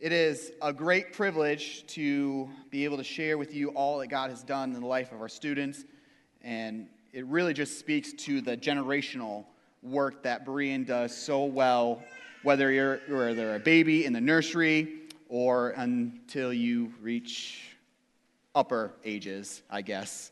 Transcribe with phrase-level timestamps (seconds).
[0.00, 4.30] It is a great privilege to be able to share with you all that God
[4.30, 5.84] has done in the life of our students.
[6.40, 9.44] And it really just speaks to the generational
[9.82, 12.00] work that Berean does so well,
[12.44, 17.76] whether you're, whether a baby in the nursery or until you reach
[18.54, 20.30] upper ages, I guess.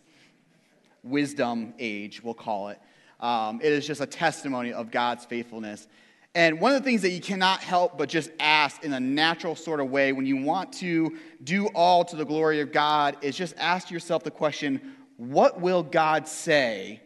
[1.03, 2.79] Wisdom age, we'll call it.
[3.19, 5.89] Um, it is just a testimony of God's faithfulness.
[6.37, 9.57] And one of the things that you cannot help but just ask in a natural
[9.57, 13.35] sort of way when you want to do all to the glory of God is
[13.35, 17.01] just ask yourself the question what will God say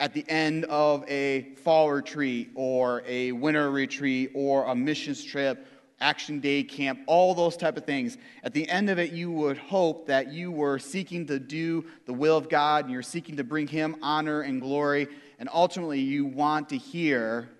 [0.00, 5.66] at the end of a fall retreat or a winter retreat or a missions trip,
[6.00, 8.16] action day camp, all those type of things?
[8.44, 12.14] At the end of it, you would hope that you were seeking to do the
[12.14, 15.06] will of God and you're seeking to bring Him honor and glory.
[15.38, 17.50] And ultimately, you want to hear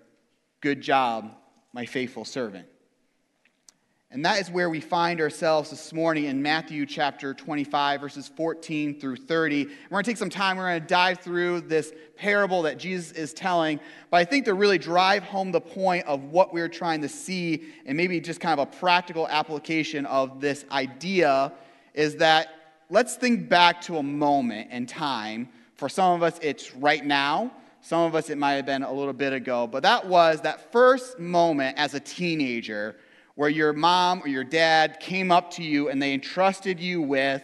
[0.61, 1.31] Good job,
[1.73, 2.67] my faithful servant.
[4.11, 8.99] And that is where we find ourselves this morning in Matthew chapter 25, verses 14
[8.99, 9.65] through 30.
[9.65, 13.11] We're going to take some time, we're going to dive through this parable that Jesus
[13.13, 13.79] is telling.
[14.11, 17.63] But I think to really drive home the point of what we're trying to see,
[17.87, 21.53] and maybe just kind of a practical application of this idea,
[21.95, 22.49] is that
[22.91, 25.49] let's think back to a moment in time.
[25.73, 27.51] For some of us, it's right now.
[27.81, 30.71] Some of us, it might have been a little bit ago, but that was that
[30.71, 32.95] first moment as a teenager
[33.35, 37.43] where your mom or your dad came up to you and they entrusted you with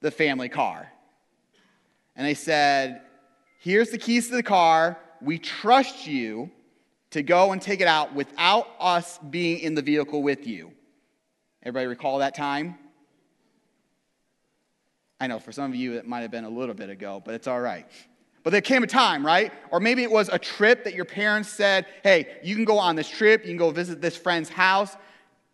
[0.00, 0.92] the family car.
[2.14, 3.02] And they said,
[3.60, 4.98] Here's the keys to the car.
[5.20, 6.50] We trust you
[7.10, 10.72] to go and take it out without us being in the vehicle with you.
[11.62, 12.76] Everybody recall that time?
[15.20, 17.34] I know for some of you it might have been a little bit ago, but
[17.34, 17.86] it's all right.
[18.44, 19.52] But there came a time, right?
[19.70, 22.96] Or maybe it was a trip that your parents said, hey, you can go on
[22.96, 24.96] this trip, you can go visit this friend's house.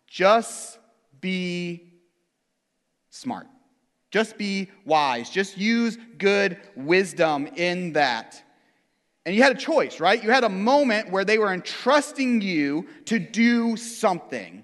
[0.07, 0.77] Just
[1.19, 1.91] be
[3.09, 3.47] smart.
[4.11, 5.29] Just be wise.
[5.29, 8.41] Just use good wisdom in that.
[9.25, 10.23] And you had a choice, right?
[10.23, 14.63] You had a moment where they were entrusting you to do something.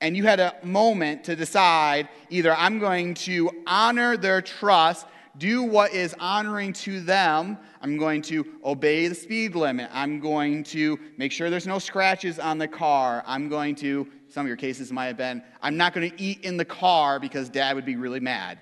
[0.00, 5.06] And you had a moment to decide either I'm going to honor their trust
[5.38, 7.58] do what is honoring to them.
[7.80, 9.90] I'm going to obey the speed limit.
[9.92, 13.22] I'm going to make sure there's no scratches on the car.
[13.26, 16.44] I'm going to, some of your cases might have been, I'm not going to eat
[16.44, 18.58] in the car because dad would be really mad.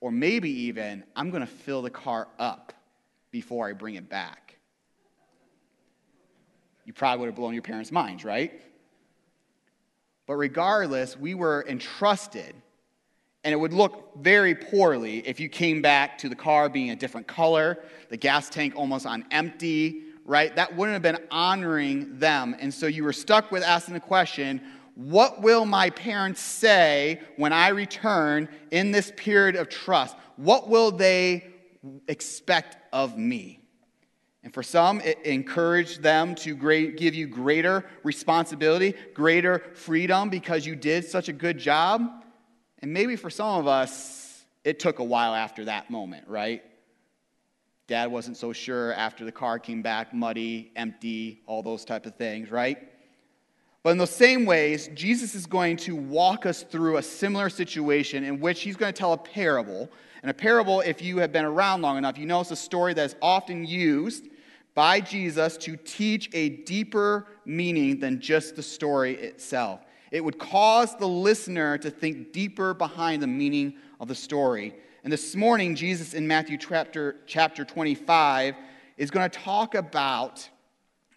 [0.00, 2.72] Or maybe even, I'm going to fill the car up
[3.30, 4.56] before I bring it back.
[6.84, 8.62] You probably would have blown your parents' minds, right?
[10.26, 12.54] But regardless, we were entrusted
[13.48, 16.94] and it would look very poorly if you came back to the car being a
[16.94, 17.78] different color,
[18.10, 20.54] the gas tank almost on empty, right?
[20.54, 22.54] That wouldn't have been honoring them.
[22.60, 24.60] And so you were stuck with asking the question
[24.96, 30.14] what will my parents say when I return in this period of trust?
[30.36, 31.46] What will they
[32.06, 33.60] expect of me?
[34.42, 40.66] And for some, it encouraged them to great, give you greater responsibility, greater freedom because
[40.66, 42.26] you did such a good job.
[42.80, 46.62] And maybe for some of us, it took a while after that moment, right?
[47.86, 52.14] Dad wasn't so sure after the car came back muddy, empty, all those type of
[52.16, 52.78] things, right?
[53.82, 58.24] But in those same ways, Jesus is going to walk us through a similar situation
[58.24, 59.88] in which he's going to tell a parable.
[60.22, 62.92] And a parable, if you have been around long enough, you know it's a story
[62.94, 64.26] that is often used
[64.74, 69.80] by Jesus to teach a deeper meaning than just the story itself.
[70.10, 74.74] It would cause the listener to think deeper behind the meaning of the story.
[75.04, 78.54] And this morning, Jesus in Matthew chapter, chapter 25
[78.96, 80.48] is going to talk about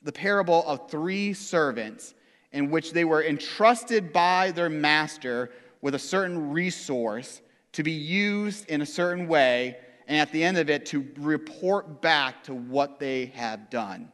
[0.04, 2.14] the parable of three servants
[2.52, 7.42] in which they were entrusted by their master with a certain resource
[7.74, 9.78] to be used in a certain way,
[10.08, 14.12] and at the end of it, to report back to what they have done.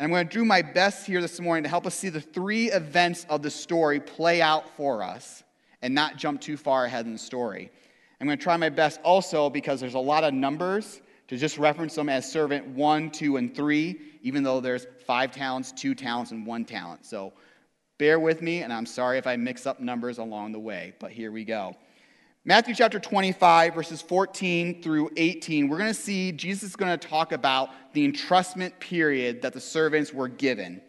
[0.00, 2.22] And I'm going to do my best here this morning to help us see the
[2.22, 5.42] three events of the story play out for us
[5.82, 7.70] and not jump too far ahead in the story.
[8.18, 11.58] I'm going to try my best also because there's a lot of numbers to just
[11.58, 16.30] reference them as servant one, two, and three, even though there's five talents, two talents,
[16.30, 17.04] and one talent.
[17.04, 17.34] So
[17.98, 21.10] bear with me, and I'm sorry if I mix up numbers along the way, but
[21.10, 21.76] here we go.
[22.46, 27.08] Matthew chapter 25, verses 14 through 18, we're going to see Jesus is going to
[27.08, 30.80] talk about the entrustment period that the servants were given.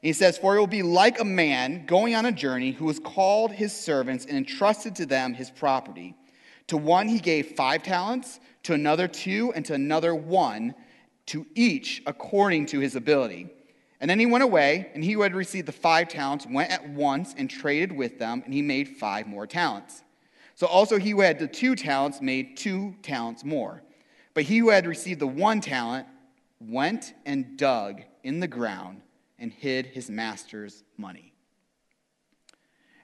[0.00, 3.00] he says, For it will be like a man going on a journey who has
[3.00, 6.14] called his servants and entrusted to them his property.
[6.68, 10.72] To one he gave five talents, to another two, and to another one,
[11.26, 13.48] to each according to his ability.
[14.00, 16.88] And then he went away, and he who had received the five talents went at
[16.90, 20.01] once and traded with them, and he made five more talents.
[20.62, 23.82] So also he who had the two talents made two talents more.
[24.32, 26.06] But he who had received the one talent
[26.60, 29.02] went and dug in the ground
[29.40, 31.31] and hid his master's money.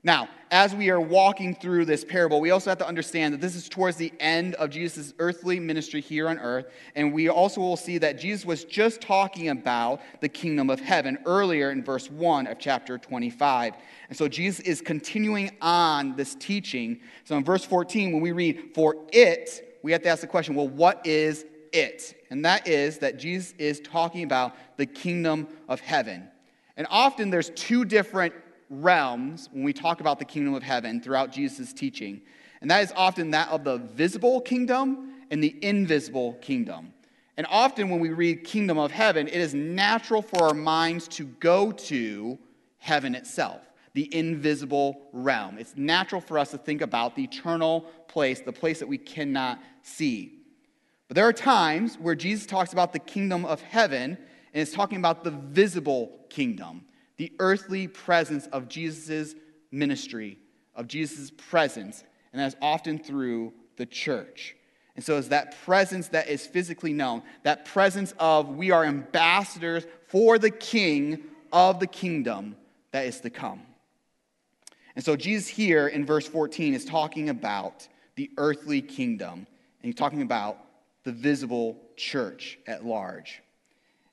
[0.05, 3.55] Now, as we are walking through this parable, we also have to understand that this
[3.55, 6.67] is towards the end of Jesus' earthly ministry here on earth.
[6.95, 11.19] And we also will see that Jesus was just talking about the kingdom of heaven
[11.27, 13.75] earlier in verse 1 of chapter 25.
[14.09, 17.01] And so Jesus is continuing on this teaching.
[17.25, 20.55] So in verse 14, when we read, For it, we have to ask the question,
[20.55, 22.23] well, what is it?
[22.31, 26.29] And that is that Jesus is talking about the kingdom of heaven.
[26.77, 28.33] And often there's two different
[28.71, 32.21] realms when we talk about the kingdom of heaven throughout Jesus' teaching.
[32.61, 36.93] And that is often that of the visible kingdom and the invisible kingdom.
[37.37, 41.25] And often when we read kingdom of heaven, it is natural for our minds to
[41.25, 42.39] go to
[42.79, 43.63] heaven itself,
[43.95, 45.57] the invisible realm.
[45.59, 49.61] It's natural for us to think about the eternal place, the place that we cannot
[49.83, 50.39] see.
[51.07, 54.19] But there are times where Jesus talks about the kingdom of heaven
[54.53, 56.85] and is talking about the visible kingdom
[57.19, 59.35] the earthly presence of Jesus'
[59.71, 60.39] ministry,
[60.75, 64.57] of Jesus' presence, and that's often through the church.
[64.97, 69.87] And so it's that presence that is physically known, that presence of we are ambassadors
[70.09, 71.23] for the king
[71.53, 72.57] of the kingdom
[72.93, 73.63] that is to come.
[74.97, 77.87] And so Jesus here in verse 14 is talking about
[78.17, 79.47] the earthly kingdom, and
[79.83, 80.59] he's talking about
[81.05, 83.41] the visible church at large.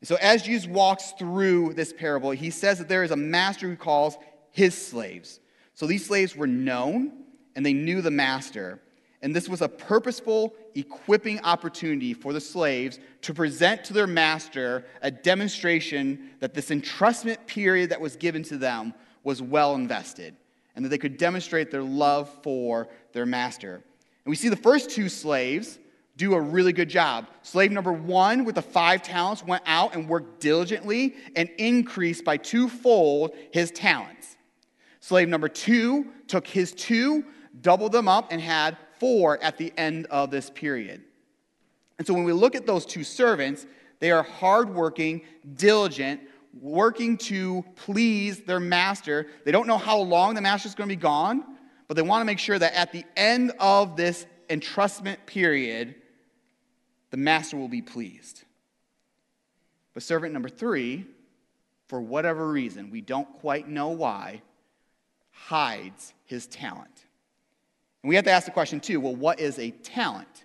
[0.03, 3.75] So, as Jesus walks through this parable, he says that there is a master who
[3.75, 4.17] calls
[4.51, 5.39] his slaves.
[5.73, 7.11] So, these slaves were known
[7.55, 8.79] and they knew the master.
[9.21, 14.85] And this was a purposeful, equipping opportunity for the slaves to present to their master
[15.01, 18.93] a demonstration that this entrustment period that was given to them
[19.23, 20.35] was well invested
[20.75, 23.75] and that they could demonstrate their love for their master.
[23.75, 25.79] And we see the first two slaves
[26.17, 27.27] do a really good job.
[27.41, 32.37] Slave number one with the five talents went out and worked diligently and increased by
[32.37, 34.37] twofold his talents.
[35.01, 37.25] Slave number two took his two,
[37.61, 41.03] doubled them up, and had four at the end of this period.
[41.97, 43.65] And so when we look at those two servants,
[43.99, 45.21] they are hardworking,
[45.55, 46.21] diligent,
[46.59, 49.27] working to please their master.
[49.43, 51.43] They don't know how long the master is going to be gone,
[51.87, 55.95] but they want to make sure that at the end of this entrustment period,
[57.15, 58.43] the master will be pleased.
[59.93, 61.05] But servant number three,
[61.87, 64.41] for whatever reason, we don't quite know why,
[65.31, 67.05] hides his talent.
[68.03, 70.43] And we have to ask the question too well, what is a talent?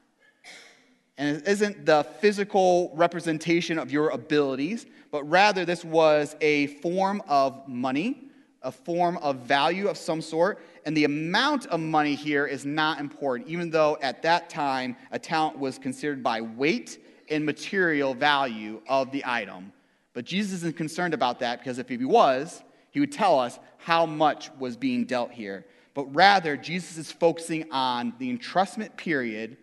[1.19, 7.21] And it isn't the physical representation of your abilities, but rather this was a form
[7.27, 8.30] of money,
[8.63, 13.01] a form of value of some sort and the amount of money here is not
[13.01, 18.81] important, even though at that time a talent was considered by weight and material value
[18.89, 19.73] of the item.
[20.13, 24.07] But Jesus isn't concerned about that because if he was, he would tell us how
[24.07, 25.65] much was being dealt here.
[25.95, 29.57] But rather, Jesus is focusing on the entrustment period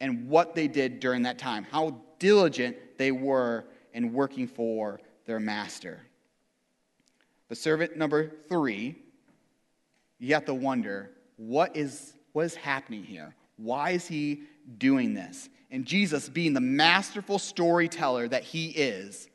[0.00, 5.40] and what they did during that time, how diligent they were in working for their
[5.40, 6.00] master.
[7.54, 8.96] But servant number three
[10.18, 13.32] you have to wonder what is, what is happening here?
[13.58, 14.42] Why is he
[14.78, 15.48] doing this?
[15.70, 19.28] And Jesus, being the masterful storyteller that he is,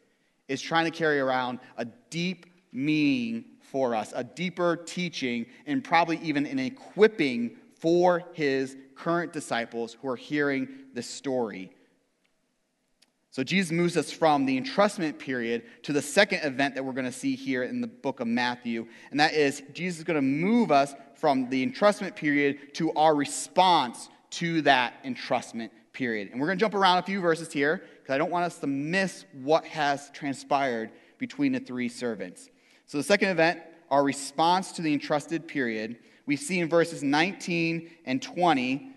[0.50, 6.18] is trying to carry around a deep meaning for us, a deeper teaching, and probably
[6.18, 11.72] even an equipping for his current disciples who are hearing this story
[13.32, 17.06] so Jesus moves us from the entrustment period to the second event that we're going
[17.06, 18.88] to see here in the book of Matthew.
[19.12, 23.14] And that is, Jesus is going to move us from the entrustment period to our
[23.14, 26.30] response to that entrustment period.
[26.32, 28.58] And we're going to jump around a few verses here because I don't want us
[28.60, 32.50] to miss what has transpired between the three servants.
[32.88, 33.60] So the second event,
[33.92, 38.92] our response to the entrusted period, we see in verses 19 and 20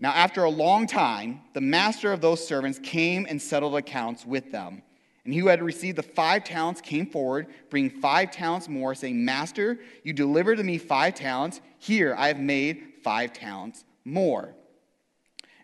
[0.00, 4.52] now, after a long time, the master of those servants came and settled accounts with
[4.52, 4.82] them.
[5.24, 9.22] And he who had received the five talents came forward, bringing five talents more, saying,
[9.24, 11.60] Master, you delivered to me five talents.
[11.78, 14.54] Here I have made five talents more.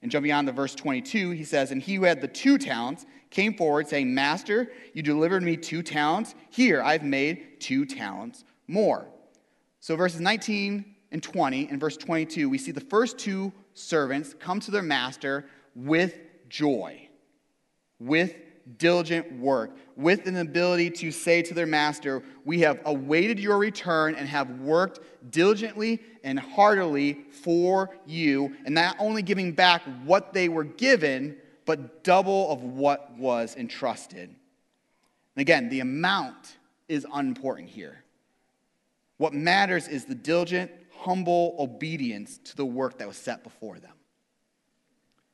[0.03, 3.07] And jumping on to verse 22, he says, And he who had the two talents
[3.31, 6.35] came forward, saying, Master, you delivered me two talents.
[6.51, 9.07] Here I've made two talents more.
[9.79, 14.61] So verses 19 and 20 and verse 22, we see the first two servants come
[14.61, 16.17] to their master with
[16.49, 17.09] joy.
[18.01, 18.35] With
[18.79, 24.15] diligent work, with an ability to say to their master, We have awaited your return
[24.15, 25.01] and have worked
[25.31, 32.05] diligently and heartily for you, and not only giving back what they were given, but
[32.05, 34.29] double of what was entrusted.
[34.29, 36.57] And again, the amount
[36.89, 38.05] is unimportant here.
[39.17, 40.71] What matters is the diligent,
[41.05, 43.93] humble obedience to the work that was set before them.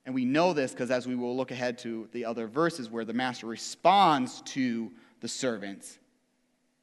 [0.04, 3.04] And we know this because as we will look ahead to the other verses where
[3.04, 5.98] the master responds to the servants,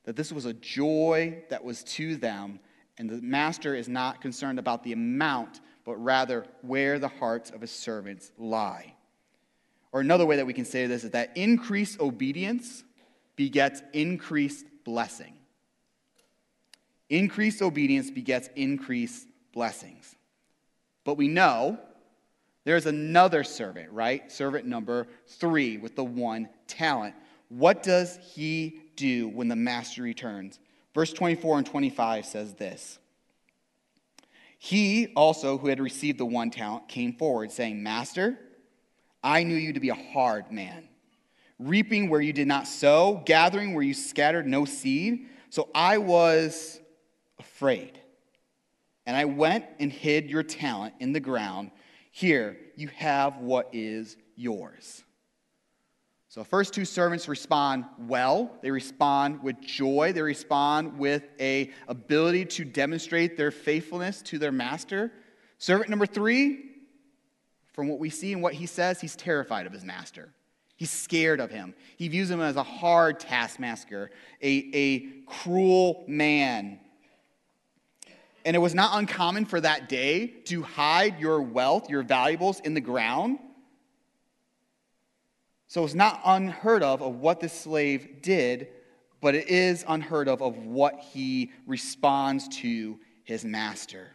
[0.06, 2.60] that this was a joy that was to them,
[2.98, 7.62] and the master is not concerned about the amount, but rather where the hearts of
[7.62, 8.94] his servants lie.
[9.92, 12.84] Or another way that we can say this is that increased obedience
[13.36, 15.37] begets increased blessing.
[17.10, 20.16] Increased obedience begets increased blessings.
[21.04, 21.80] But we know
[22.66, 24.30] there's another servant, right?
[24.30, 27.16] Servant number three with the one talent.
[27.48, 30.60] What does he do when the master returns?
[30.94, 33.00] Verse 24 and 25 says this
[34.58, 38.38] He also, who had received the one talent, came forward, saying, Master,
[39.24, 40.90] I knew you to be a hard man,
[41.60, 45.28] reaping where you did not sow, gathering where you scattered no seed.
[45.50, 46.82] So I was
[47.58, 48.00] afraid.
[49.08, 51.72] And I went and hid your talent in the ground.
[52.12, 55.04] Here, you have what is yours.
[56.30, 58.52] So, first two servants respond well.
[58.62, 60.12] They respond with joy.
[60.14, 65.12] They respond with a ability to demonstrate their faithfulness to their master.
[65.58, 66.60] Servant number three,
[67.74, 70.32] from what we see and what he says, he's terrified of his master.
[70.76, 71.74] He's scared of him.
[71.98, 74.12] He views him as a hard taskmaster,
[74.44, 76.82] a, a cruel man
[78.48, 82.74] and it was not uncommon for that day to hide your wealth, your valuables in
[82.74, 83.40] the ground.
[85.68, 88.70] So it's not unheard of of what this slave did,
[89.20, 94.14] but it is unheard of of what he responds to his master.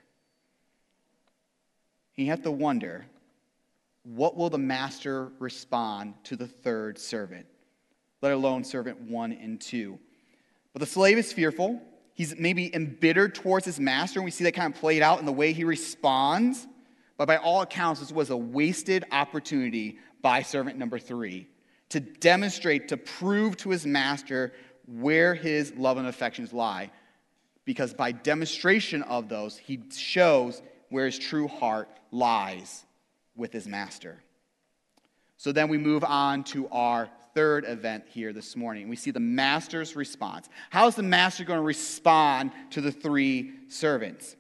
[2.17, 3.05] You have to wonder
[4.03, 7.45] what will the master respond to the third servant,
[8.23, 9.99] let alone servant one and two?
[10.73, 11.83] But the slave is fearful.
[12.15, 15.27] He's maybe embittered towards his master, and we see that kind of played out in
[15.27, 16.67] the way he responds.
[17.17, 21.49] But by all accounts, this was a wasted opportunity by servant number three
[21.91, 24.53] to demonstrate, to prove to his master
[24.87, 26.91] where his love and affections lie.
[27.65, 32.85] Because by demonstration of those, he shows where his true heart lies
[33.37, 34.23] with his master.
[35.37, 38.89] So then we move on to our third event here this morning.
[38.89, 40.49] We see the master's response.
[40.71, 44.37] How is the master going to respond to the three servants?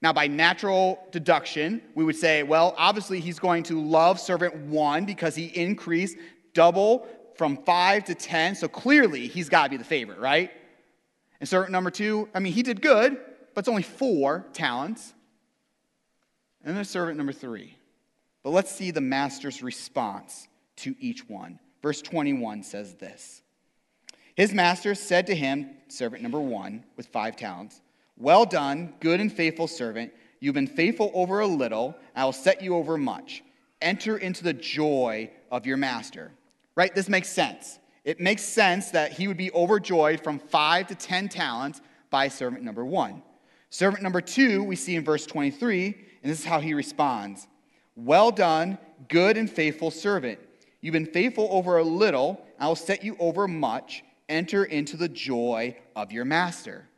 [0.00, 5.04] Now, by natural deduction, we would say, well, obviously he's going to love servant one
[5.04, 6.16] because he increased
[6.54, 7.06] double
[7.36, 8.56] from five to ten.
[8.56, 10.50] So clearly he's got to be the favorite, right?
[11.38, 13.16] And servant number two, I mean, he did good,
[13.54, 15.14] but it's only four talents.
[16.64, 17.76] And then servant number three.
[18.42, 21.60] But let's see the master's response to each one.
[21.82, 23.42] Verse 21 says this
[24.34, 27.80] His master said to him, servant number one, with five talents,
[28.16, 30.12] Well done, good and faithful servant.
[30.40, 33.44] You've been faithful over a little, I will set you over much.
[33.80, 36.32] Enter into the joy of your master.
[36.74, 36.94] Right?
[36.94, 37.78] This makes sense.
[38.04, 42.64] It makes sense that he would be overjoyed from five to ten talents by servant
[42.64, 43.22] number one.
[43.70, 45.86] Servant number two, we see in verse 23,
[46.22, 47.46] and this is how he responds
[47.96, 50.38] Well done, good and faithful servant.
[50.82, 54.04] You've been faithful over a little, I will set you over much.
[54.28, 56.88] Enter into the joy of your master.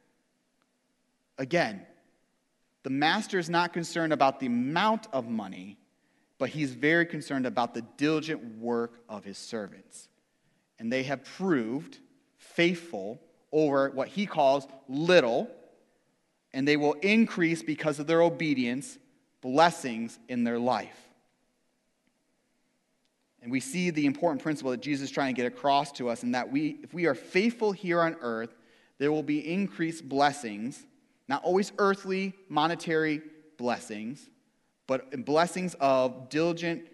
[1.37, 1.85] Again,
[2.83, 5.79] the master is not concerned about the amount of money,
[6.39, 10.09] but he's very concerned about the diligent work of his servants.
[10.79, 11.99] And they have proved
[12.39, 13.21] faithful
[13.53, 15.51] over what he calls little,
[16.53, 18.99] and they will increase because of their obedience
[19.41, 21.04] blessings in their life.
[23.45, 26.23] And we see the important principle that Jesus is trying to get across to us,
[26.23, 28.57] and that we, if we are faithful here on earth,
[28.97, 30.87] there will be increased blessings,
[31.29, 33.21] not always earthly, monetary
[33.59, 34.31] blessings,
[34.87, 36.89] but blessings of diligent,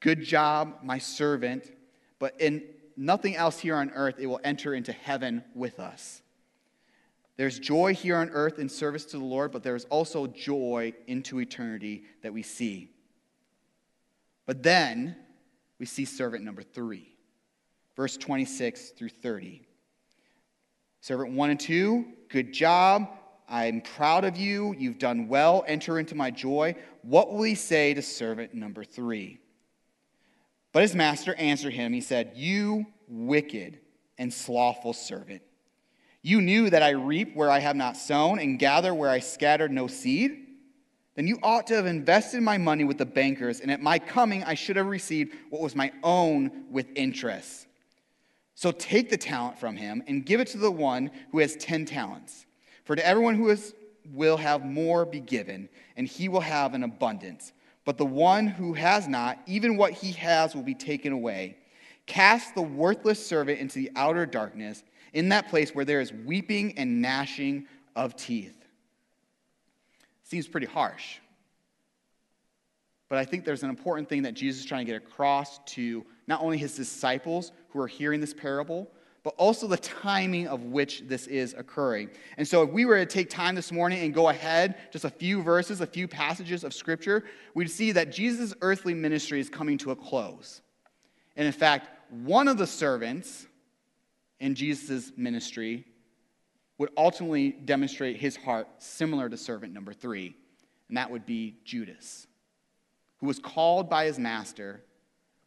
[0.00, 1.70] good job, my servant.
[2.18, 2.64] But in
[2.96, 6.22] nothing else here on earth, it will enter into heaven with us.
[7.36, 11.40] There's joy here on earth in service to the Lord, but there's also joy into
[11.40, 12.90] eternity that we see.
[14.46, 15.16] But then,
[15.78, 17.16] we see servant number three,
[17.96, 19.66] verse 26 through 30.
[21.00, 23.08] Servant one and two, good job.
[23.48, 24.74] I'm proud of you.
[24.78, 25.64] You've done well.
[25.66, 26.76] Enter into my joy.
[27.02, 29.38] What will he say to servant number three?
[30.72, 31.92] But his master answered him.
[31.92, 33.80] He said, You wicked
[34.18, 35.42] and slothful servant.
[36.22, 39.70] You knew that I reap where I have not sown and gather where I scattered
[39.70, 40.43] no seed?
[41.14, 44.42] Then you ought to have invested my money with the bankers, and at my coming
[44.42, 47.66] I should have received what was my own with interest.
[48.56, 51.84] So take the talent from him and give it to the one who has ten
[51.84, 52.46] talents.
[52.84, 53.74] For to everyone who is,
[54.12, 57.52] will have more be given, and he will have an abundance.
[57.84, 61.58] But the one who has not, even what he has will be taken away.
[62.06, 66.76] Cast the worthless servant into the outer darkness, in that place where there is weeping
[66.76, 68.63] and gnashing of teeth.
[70.24, 71.18] Seems pretty harsh.
[73.08, 76.04] But I think there's an important thing that Jesus is trying to get across to
[76.26, 78.90] not only his disciples who are hearing this parable,
[79.22, 82.10] but also the timing of which this is occurring.
[82.36, 85.10] And so, if we were to take time this morning and go ahead just a
[85.10, 89.78] few verses, a few passages of scripture, we'd see that Jesus' earthly ministry is coming
[89.78, 90.60] to a close.
[91.36, 93.46] And in fact, one of the servants
[94.40, 95.86] in Jesus' ministry
[96.78, 100.36] would ultimately demonstrate his heart similar to servant number three,
[100.88, 102.26] and that would be Judas,
[103.18, 104.82] who was called by his master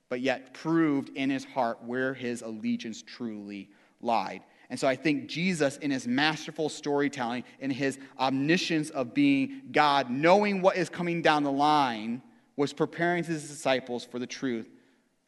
[0.09, 3.69] but yet proved in his heart where his allegiance truly
[4.01, 4.41] lied.
[4.69, 10.09] And so I think Jesus, in his masterful storytelling, in his omniscience of being God,
[10.09, 12.21] knowing what is coming down the line,
[12.55, 14.67] was preparing his disciples for the truth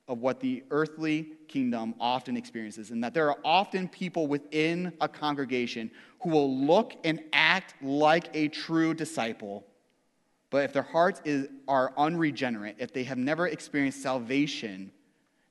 [0.09, 5.07] of what the earthly kingdom often experiences, and that there are often people within a
[5.07, 5.89] congregation
[6.21, 9.63] who will look and act like a true disciple,
[10.49, 14.91] but if their hearts is, are unregenerate, if they have never experienced salvation,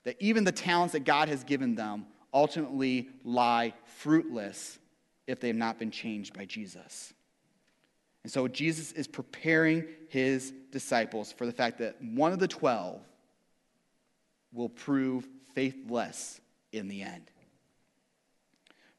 [0.03, 4.81] that even the talents that God has given them ultimately lie fruitless
[5.29, 7.15] if they have not been changed by Jesus.
[8.25, 13.01] And so Jesus is preparing his disciples for the fact that one of the 12
[14.53, 16.41] will prove faithless
[16.73, 17.31] in the end.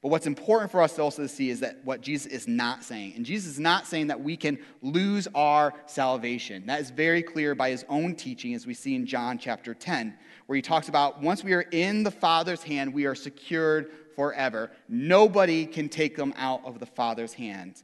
[0.01, 2.86] But what's important for us also to also see is that what Jesus is not
[2.86, 3.13] saying.
[3.18, 6.65] And Jesus is not saying that we can lose our salvation.
[6.67, 10.17] That is very clear by his own teaching, as we see in John chapter 10,
[10.45, 14.71] where he talks about once we are in the Father's hand, we are secured forever.
[14.88, 17.84] Nobody can take them out of the Father's hand.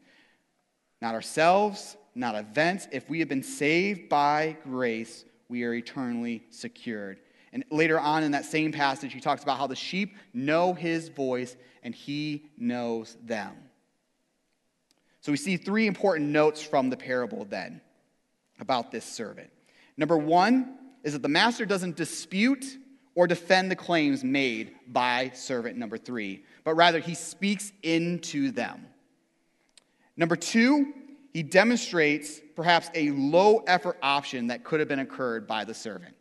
[1.02, 2.88] Not ourselves, not events.
[2.94, 7.20] If we have been saved by grace, we are eternally secured.
[7.56, 11.08] And later on in that same passage, he talks about how the sheep know his
[11.08, 13.56] voice and he knows them.
[15.22, 17.80] So we see three important notes from the parable then
[18.60, 19.50] about this servant.
[19.96, 22.78] Number one is that the master doesn't dispute
[23.16, 28.86] or defend the claims made by servant number three, but rather he speaks into them.
[30.18, 30.94] Number two,
[31.32, 36.16] he demonstrates perhaps a low effort option that could have been occurred by the servant.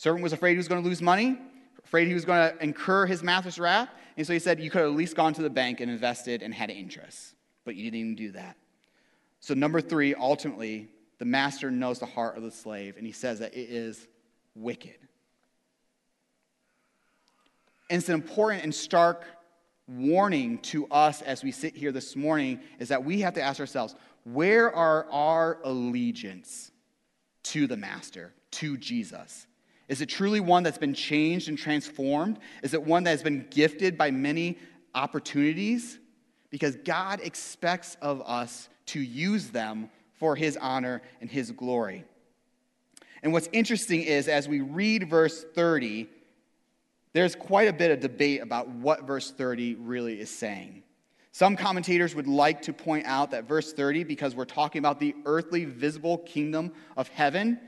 [0.00, 1.38] Servant was afraid he was going to lose money,
[1.84, 3.90] afraid he was going to incur his master's wrath.
[4.16, 6.40] And so he said, You could have at least gone to the bank and invested
[6.40, 7.34] and had interest,
[7.66, 8.56] but you didn't even do that.
[9.40, 13.40] So, number three, ultimately, the master knows the heart of the slave, and he says
[13.40, 14.08] that it is
[14.54, 14.96] wicked.
[17.90, 19.26] And it's an important and stark
[19.86, 23.60] warning to us as we sit here this morning is that we have to ask
[23.60, 26.72] ourselves where are our allegiance
[27.42, 29.46] to the master, to Jesus?
[29.90, 32.38] Is it truly one that's been changed and transformed?
[32.62, 34.56] Is it one that has been gifted by many
[34.94, 35.98] opportunities?
[36.48, 42.04] Because God expects of us to use them for his honor and his glory.
[43.24, 46.08] And what's interesting is as we read verse 30,
[47.12, 50.84] there's quite a bit of debate about what verse 30 really is saying.
[51.32, 55.16] Some commentators would like to point out that verse 30, because we're talking about the
[55.24, 57.58] earthly visible kingdom of heaven,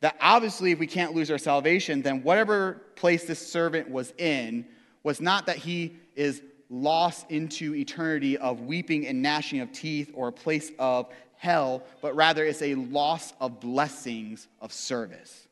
[0.00, 4.66] that obviously, if we can't lose our salvation, then whatever place this servant was in
[5.02, 10.28] was not that he is lost into eternity of weeping and gnashing of teeth or
[10.28, 15.48] a place of hell, but rather it's a loss of blessings of service.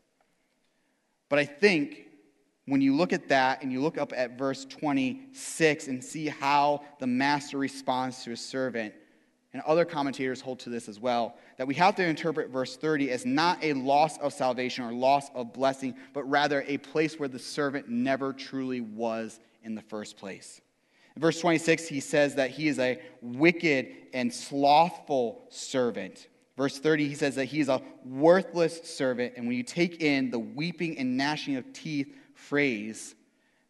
[1.28, 2.06] But I think
[2.66, 6.82] when you look at that and you look up at verse 26 and see how
[7.00, 8.94] the master responds to his servant,
[9.58, 13.10] and other commentators hold to this as well, that we have to interpret verse 30
[13.10, 17.28] as not a loss of salvation or loss of blessing, but rather a place where
[17.28, 20.60] the servant never truly was in the first place.
[21.16, 26.28] In verse 26, he says that he is a wicked and slothful servant.
[26.56, 29.32] Verse 30, he says that he is a worthless servant.
[29.36, 33.16] And when you take in the weeping and gnashing of teeth phrase,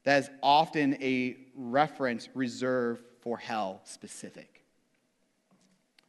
[0.05, 4.58] that is often a reference reserved for hell specific.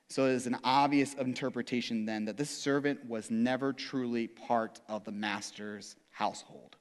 [0.09, 5.05] So it is an obvious interpretation then that this servant was never truly part of
[5.05, 6.75] the master's household.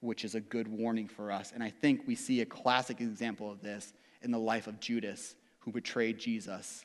[0.00, 1.50] which is a good warning for us.
[1.52, 5.34] And I think we see a classic example of this in the life of Judas,
[5.58, 6.84] who betrayed Jesus.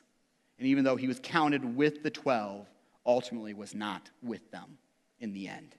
[0.58, 2.66] And even though he was counted with the 12,
[3.06, 4.78] ultimately was not with them
[5.20, 5.76] in the end.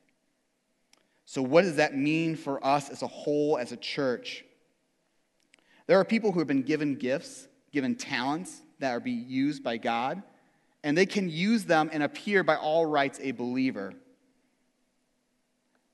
[1.26, 4.46] So, what does that mean for us as a whole, as a church?
[5.88, 9.76] There are people who have been given gifts, given talents that are being used by
[9.78, 10.24] God,
[10.84, 13.94] and they can use them and appear by all rights a believer.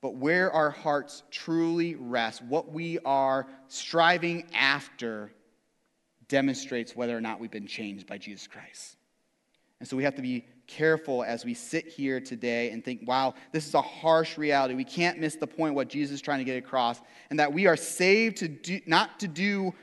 [0.00, 5.32] But where our hearts truly rest, what we are striving after,
[6.28, 8.96] demonstrates whether or not we've been changed by Jesus Christ.
[9.80, 13.34] And so we have to be careful as we sit here today and think, wow,
[13.50, 14.74] this is a harsh reality.
[14.74, 17.66] We can't miss the point what Jesus is trying to get across, and that we
[17.66, 19.74] are saved to do, not to do,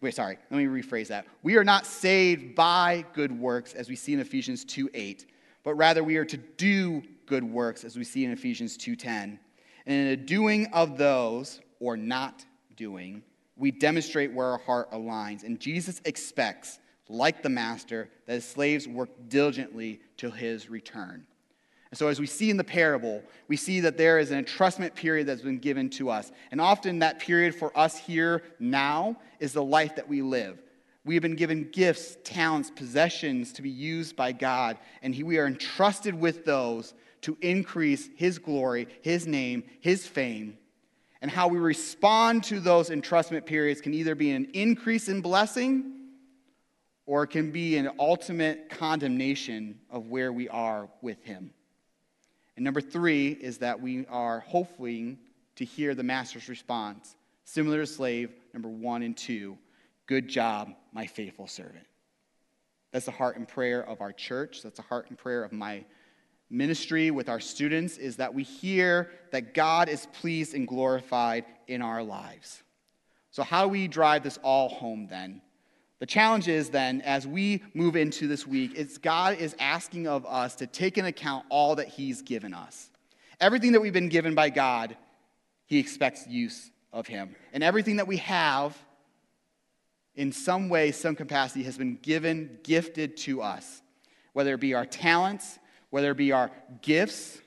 [0.00, 1.26] wait, sorry, let me rephrase that.
[1.42, 5.26] We are not saved by good works, as we see in Ephesians 2 8,
[5.64, 9.38] but rather we are to do good works, as we see in Ephesians 2 10.
[9.86, 12.44] And in the doing of those, or not
[12.76, 13.22] doing,
[13.56, 15.44] we demonstrate where our heart aligns.
[15.44, 16.78] And Jesus expects
[17.08, 21.26] like the master, that his slaves work diligently till his return.
[21.90, 24.94] And so, as we see in the parable, we see that there is an entrustment
[24.94, 26.32] period that's been given to us.
[26.50, 30.60] And often, that period for us here now is the life that we live.
[31.04, 35.46] We have been given gifts, talents, possessions to be used by God, and we are
[35.46, 40.58] entrusted with those to increase His glory, His name, His fame.
[41.22, 45.92] And how we respond to those entrustment periods can either be an increase in blessing
[47.06, 51.52] or it can be an ultimate condemnation of where we are with Him.
[52.56, 55.18] And number three is that we are hoping
[55.56, 59.58] to hear the master's response, similar to slave number one and two
[60.06, 61.86] Good job, my faithful servant.
[62.92, 64.62] That's the heart and prayer of our church.
[64.62, 65.84] That's the heart and prayer of my
[66.48, 71.82] ministry with our students is that we hear that God is pleased and glorified in
[71.82, 72.62] our lives.
[73.32, 75.42] So, how do we drive this all home then?
[75.98, 80.26] The challenge is then, as we move into this week, it's God is asking of
[80.26, 82.90] us to take into account all that He's given us.
[83.40, 84.96] Everything that we've been given by God,
[85.66, 87.34] He expects use of Him.
[87.52, 88.76] And everything that we have,
[90.14, 93.82] in some way, some capacity, has been given, gifted to us.
[94.34, 96.50] Whether it be our talents, whether it be our
[96.82, 97.40] gifts,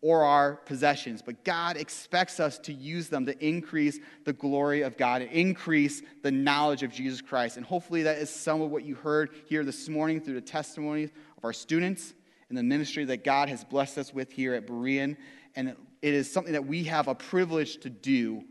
[0.00, 4.96] or our possessions, but God expects us to use them to increase the glory of
[4.96, 7.56] God and increase the knowledge of Jesus Christ.
[7.56, 11.10] And hopefully, that is some of what you heard here this morning through the testimonies
[11.36, 12.14] of our students
[12.48, 15.16] and the ministry that God has blessed us with here at Berean.
[15.56, 18.44] And it is something that we have a privilege to do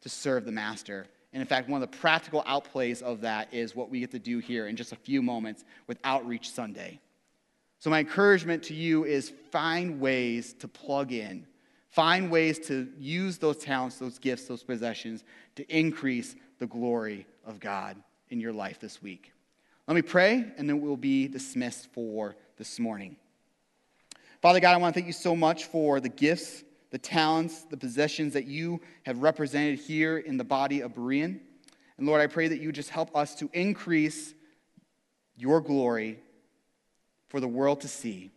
[0.00, 1.06] to serve the Master.
[1.32, 4.18] And in fact, one of the practical outplays of that is what we get to
[4.18, 7.00] do here in just a few moments with Outreach Sunday.
[7.80, 11.46] So, my encouragement to you is find ways to plug in,
[11.90, 15.22] find ways to use those talents, those gifts, those possessions
[15.54, 17.96] to increase the glory of God
[18.30, 19.32] in your life this week.
[19.86, 23.16] Let me pray, and then we'll be dismissed for this morning.
[24.42, 27.76] Father God, I want to thank you so much for the gifts, the talents, the
[27.76, 31.40] possessions that you have represented here in the body of Berean.
[31.96, 34.34] And Lord, I pray that you just help us to increase
[35.36, 36.18] your glory
[37.28, 38.30] for the world to see.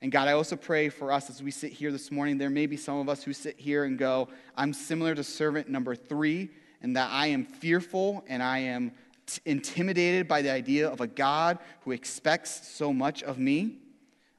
[0.00, 2.38] And God, I also pray for us as we sit here this morning.
[2.38, 5.68] There may be some of us who sit here and go, I'm similar to servant
[5.68, 6.50] number three,
[6.82, 8.92] and that I am fearful and I am
[9.26, 13.78] t- intimidated by the idea of a God who expects so much of me.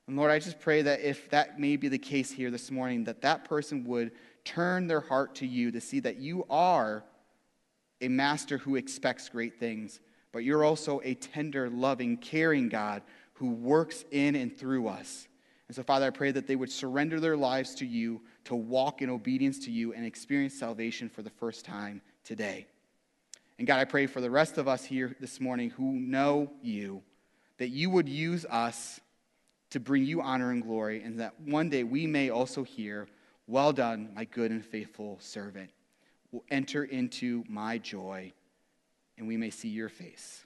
[0.08, 3.04] And Lord, I just pray that if that may be the case here this morning,
[3.04, 4.12] that that person would
[4.45, 7.04] turn their heart to you to see that you are
[8.02, 9.99] a master who expects great things,
[10.32, 13.02] but you're also a tender, loving, caring God
[13.39, 15.30] who works in and through us.
[15.69, 19.02] And so, Father, I pray that they would surrender their lives to you, to walk
[19.02, 22.67] in obedience to you, and experience salvation for the first time today.
[23.58, 27.02] And God, I pray for the rest of us here this morning who know you,
[27.60, 28.99] that you would use us
[29.69, 33.08] to bring you honor and glory, and that one day we may also hear,
[33.47, 35.69] Well done, my good and faithful servant.
[36.34, 38.34] Will enter into my joy,
[39.17, 40.45] and we may see your face.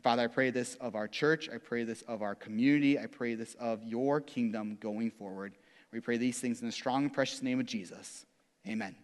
[0.00, 1.50] And Father, I pray this of our church.
[1.52, 2.98] I pray this of our community.
[2.98, 5.58] I pray this of your kingdom going forward.
[5.92, 8.24] We pray these things in the strong and precious name of Jesus.
[8.66, 8.96] Amen.